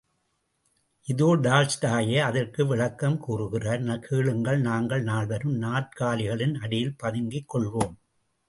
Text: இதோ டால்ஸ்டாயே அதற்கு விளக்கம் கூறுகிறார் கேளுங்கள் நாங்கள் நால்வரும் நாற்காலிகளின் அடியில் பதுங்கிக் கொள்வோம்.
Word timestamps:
இதோ 1.07 1.27
டால்ஸ்டாயே 1.35 2.17
அதற்கு 2.19 2.65
விளக்கம் 2.65 3.17
கூறுகிறார் 3.17 3.83
கேளுங்கள் 3.99 4.59
நாங்கள் 4.59 5.03
நால்வரும் 5.03 5.61
நாற்காலிகளின் 5.61 6.55
அடியில் 6.59 6.97
பதுங்கிக் 6.97 7.49
கொள்வோம். 7.53 7.95